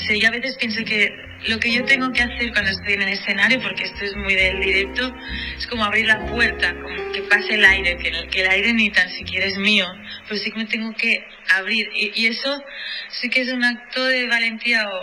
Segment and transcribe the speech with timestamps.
[0.00, 1.14] sé, yo a veces pienso que
[1.48, 4.34] lo que yo tengo que hacer cuando estoy en el escenario, porque esto es muy
[4.34, 5.14] del directo,
[5.56, 7.96] es como abrir la puerta, como que pase el aire,
[8.30, 9.86] que el, aire ni tan siquiera es mío,
[10.28, 11.88] pero sí que me tengo que abrir.
[11.94, 12.62] Y, eso
[13.08, 15.00] sí que es un acto de valentía o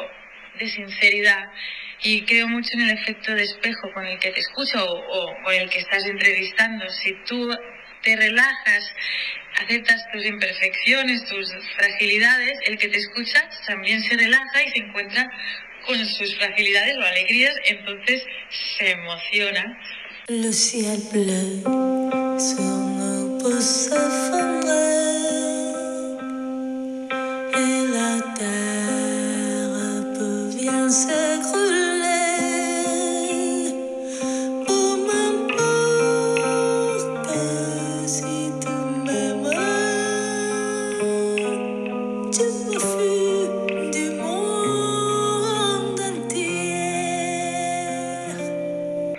[0.59, 1.49] de sinceridad.
[2.03, 5.43] Y creo mucho en el efecto de espejo con el que te escucho o, o
[5.43, 6.87] con el que estás entrevistando.
[6.89, 7.49] Si tú
[8.03, 8.93] te relajas,
[9.61, 15.29] aceptas tus imperfecciones, tus fragilidades, el que te escucha también se relaja y se encuentra
[15.85, 18.23] con sus fragilidades o alegrías, entonces
[18.77, 19.77] se emociona.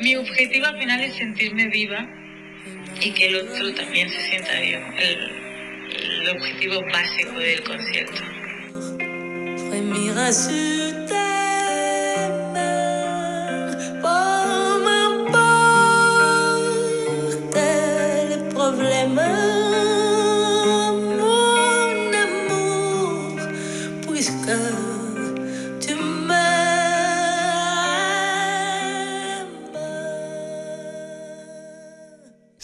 [0.09, 2.09] Mi objetivo al final es sentirme viva
[2.99, 4.81] y que el otro también se sienta vivo.
[4.97, 5.19] El,
[5.91, 8.23] el objetivo básico del concierto.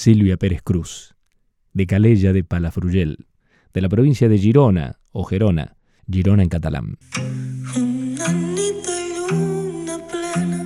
[0.05, 1.15] Silvia Pérez Cruz,
[1.73, 3.27] de Calella de Palafrugell,
[3.73, 6.99] de la provincia de Girona o Gerona, Girona en catalán.
[7.75, 10.61] Una nit de lluna plena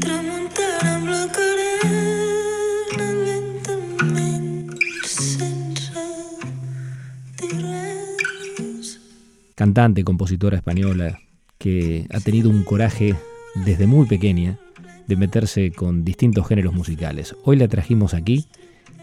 [0.00, 4.74] tramuntana amb la carena lentament
[5.06, 6.02] sense
[7.38, 8.98] dir res.
[9.54, 11.20] Cantante, compositora española,
[11.56, 13.14] que ha tenido un coraje
[13.64, 14.58] desde muy pequeña
[15.06, 17.36] de meterse con distintos géneros musicales.
[17.44, 18.46] Hoy la trajimos aquí,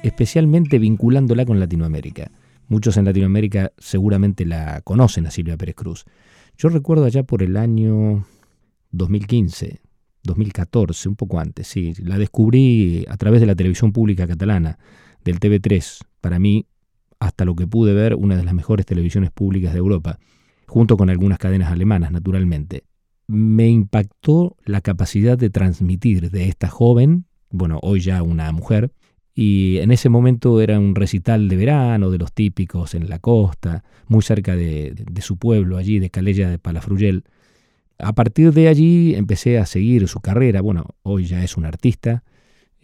[0.03, 2.31] especialmente vinculándola con Latinoamérica.
[2.67, 6.05] Muchos en Latinoamérica seguramente la conocen a Silvia Pérez Cruz.
[6.57, 8.25] Yo recuerdo allá por el año
[8.91, 9.81] 2015,
[10.23, 14.77] 2014, un poco antes, sí, la descubrí a través de la televisión pública catalana,
[15.23, 16.65] del TV3, para mí,
[17.19, 20.19] hasta lo que pude ver, una de las mejores televisiones públicas de Europa,
[20.67, 22.83] junto con algunas cadenas alemanas, naturalmente.
[23.31, 28.91] Me impactó la capacidad de transmitir de esta joven, bueno, hoy ya una mujer,
[29.35, 33.83] y en ese momento era un recital de verano, de los típicos en la costa,
[34.07, 37.23] muy cerca de, su pueblo, allí de Calella de Palafrugell.
[37.99, 40.61] A partir de allí empecé a seguir su carrera.
[40.61, 42.23] Bueno, hoy ya es un artista,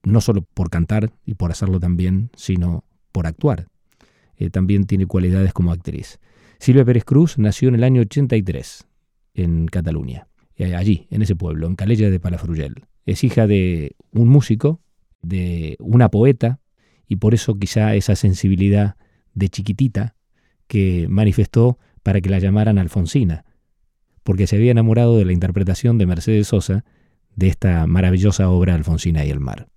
[0.03, 3.65] no solo por cantar y por hacerlo también, sino por actuar.
[4.37, 6.19] Eh, también tiene cualidades como actriz.
[6.59, 8.85] Silvia Pérez Cruz nació en el año 83
[9.33, 12.85] en Cataluña, eh, allí, en ese pueblo, en Calella de Palafrugell.
[13.05, 14.81] Es hija de un músico,
[15.21, 16.59] de una poeta,
[17.07, 18.95] y por eso quizá esa sensibilidad
[19.33, 20.15] de chiquitita
[20.67, 23.45] que manifestó para que la llamaran Alfonsina,
[24.23, 26.83] porque se había enamorado de la interpretación de Mercedes Sosa
[27.35, 29.67] de esta maravillosa obra Alfonsina y el mar.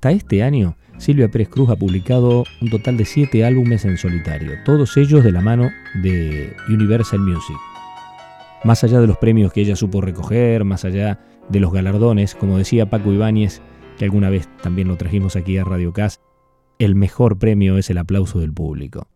[0.00, 4.52] Hasta este año, Silvia Pérez Cruz ha publicado un total de siete álbumes en solitario,
[4.64, 5.70] todos ellos de la mano
[6.02, 7.58] de Universal Music.
[8.64, 12.56] Más allá de los premios que ella supo recoger, más allá de los galardones, como
[12.56, 13.60] decía Paco Ibáñez,
[13.98, 16.22] que alguna vez también lo trajimos aquí a Radio Cas,
[16.78, 19.06] el mejor premio es el aplauso del público.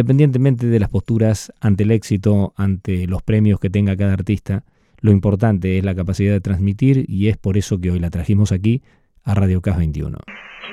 [0.00, 4.62] Independientemente de las posturas ante el éxito, ante los premios que tenga cada artista,
[5.00, 8.52] lo importante es la capacidad de transmitir y es por eso que hoy la trajimos
[8.52, 8.82] aquí
[9.24, 10.18] a Radio Cas 21.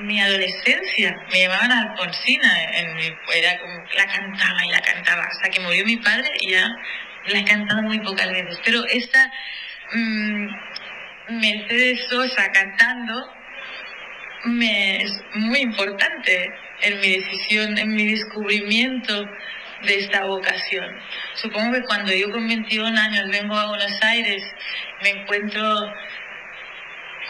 [0.02, 5.48] mi adolescencia me llamaban Alfonsina, en mi- era como la cantaba y la cantaba hasta
[5.48, 6.68] que murió mi padre y ya
[7.32, 8.58] la he cantado muy pocas veces.
[8.62, 9.32] Pero esta
[9.94, 10.46] mm,
[11.40, 13.14] Mercedes Sosa cantando
[14.44, 16.50] me es muy importante
[16.82, 19.26] en mi decisión, en mi descubrimiento
[19.86, 20.86] de esta vocación.
[21.34, 24.42] Supongo que cuando yo con 21 años vengo a Buenos Aires,
[25.02, 25.62] me encuentro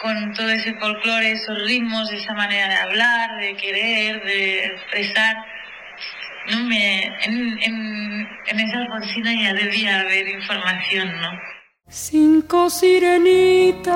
[0.01, 5.35] con todo ese folclore, esos ritmos, esa manera de hablar, de querer, de expresar,
[6.51, 11.31] no me, en, en, en esa Alfonsina ya debía haber información, ¿no?
[11.87, 13.95] Cinco sirenitas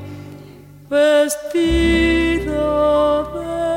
[0.91, 2.51] vestida
[3.33, 3.70] de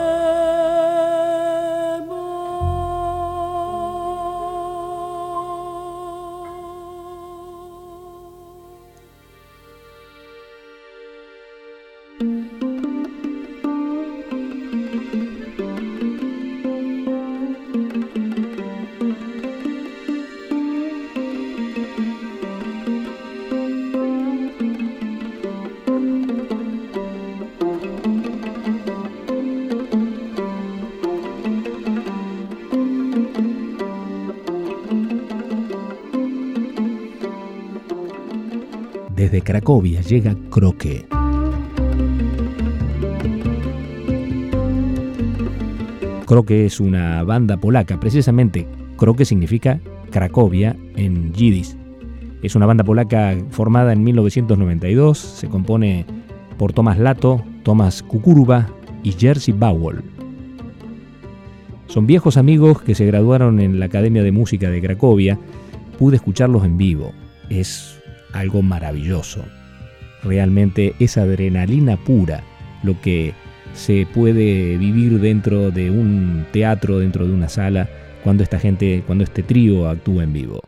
[39.44, 41.04] Cracovia llega Croque.
[46.24, 49.80] Croque es una banda polaca, precisamente Croque significa
[50.10, 51.76] Cracovia en yiddish.
[52.42, 56.06] Es una banda polaca formada en 1992, se compone
[56.56, 58.66] por Tomás Lato, Tomás Kukuruba
[59.02, 60.02] y Jerzy Bowell.
[61.86, 65.38] Son viejos amigos que se graduaron en la Academia de Música de Cracovia.
[65.98, 67.12] Pude escucharlos en vivo.
[67.50, 68.00] Es
[68.34, 69.44] algo maravilloso.
[70.22, 72.42] Realmente es adrenalina pura
[72.82, 73.32] lo que
[73.74, 77.88] se puede vivir dentro de un teatro, dentro de una sala,
[78.22, 80.60] cuando esta gente, cuando este trío actúa en vivo.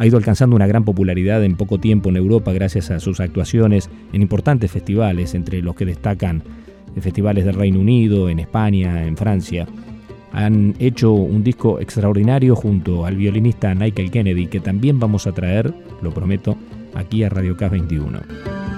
[0.00, 3.90] Ha ido alcanzando una gran popularidad en poco tiempo en Europa gracias a sus actuaciones
[4.12, 6.44] en importantes festivales, entre los que destacan
[7.02, 9.66] festivales del Reino Unido, en España, en Francia.
[10.32, 15.72] Han hecho un disco extraordinario junto al violinista Michael Kennedy, que también vamos a traer,
[16.02, 16.56] lo prometo,
[16.94, 18.77] aquí a Radio K21.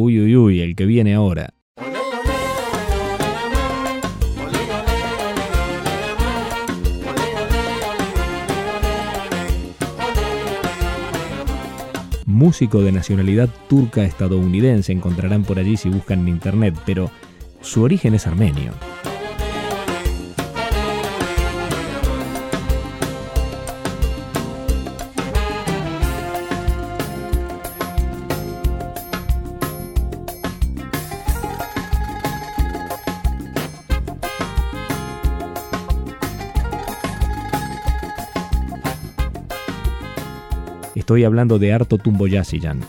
[0.00, 1.54] Uy, uy, uy, el que viene ahora.
[12.26, 17.10] músico de nacionalidad turca estadounidense, encontrarán por allí si buscan en internet, pero
[17.60, 18.74] su origen es armenio.
[41.08, 42.80] Estoy hablando de Arto Tumboyasiyan,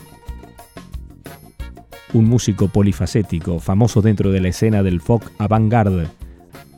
[2.12, 6.06] un músico polifacético, famoso dentro de la escena del folk avant-garde,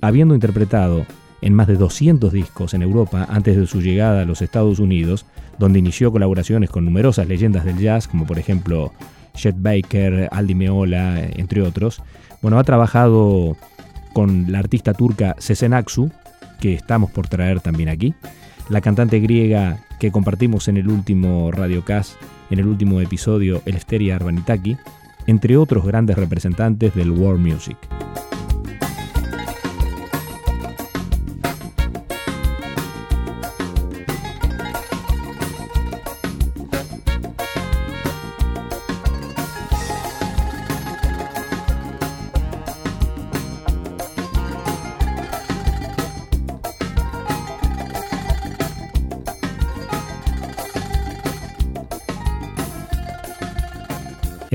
[0.00, 1.04] habiendo interpretado
[1.40, 5.26] en más de 200 discos en Europa antes de su llegada a los Estados Unidos,
[5.58, 8.92] donde inició colaboraciones con numerosas leyendas del jazz, como por ejemplo
[9.34, 12.00] Chet Baker, Aldi Meola, entre otros.
[12.40, 13.56] Bueno, ha trabajado
[14.12, 16.08] con la artista turca Sezen Aksu,
[16.60, 18.14] que estamos por traer también aquí,
[18.72, 22.16] la cantante griega que compartimos en el último Radiocast,
[22.48, 24.78] en el último episodio, Eleftheria Arbanitaki,
[25.26, 27.76] entre otros grandes representantes del world music.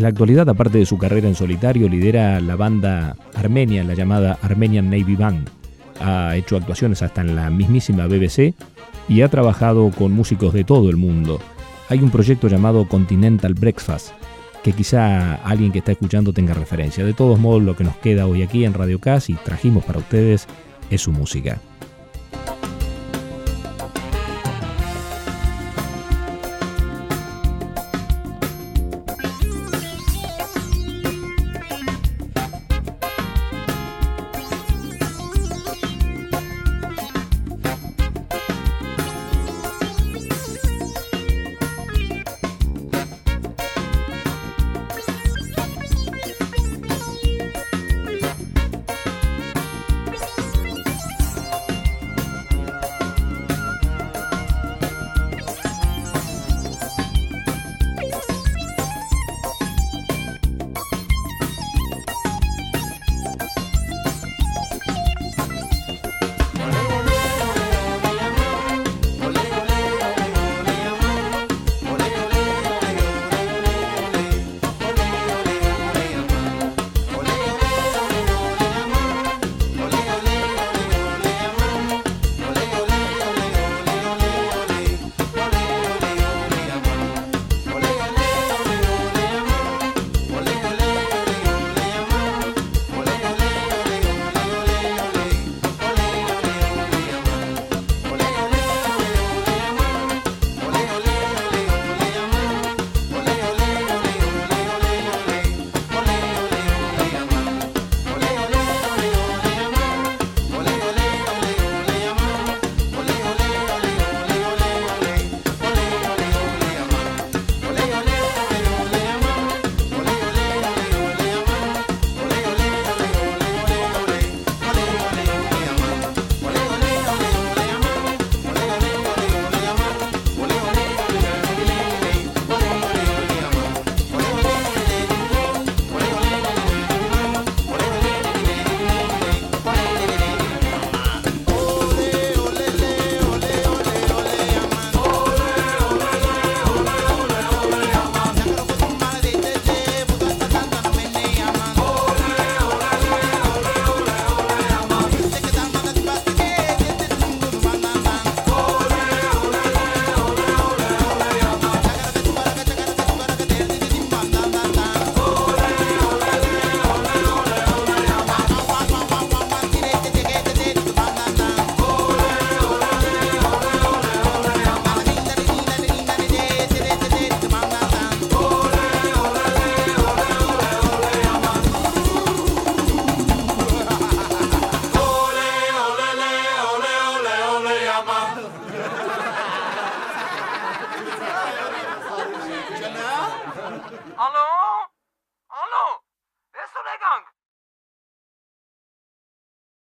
[0.08, 4.90] La actualidad, aparte de su carrera en solitario, lidera la banda armenia, la llamada Armenian
[4.90, 5.50] Navy Band.
[6.00, 8.54] Ha hecho actuaciones hasta en la mismísima BBC
[9.10, 11.42] y ha trabajado con músicos de todo el mundo.
[11.90, 14.12] Hay un proyecto llamado Continental Breakfast,
[14.64, 17.04] que quizá alguien que está escuchando tenga referencia.
[17.04, 20.00] De todos modos, lo que nos queda hoy aquí en Radio Cas y trajimos para
[20.00, 20.48] ustedes
[20.90, 21.60] es su música.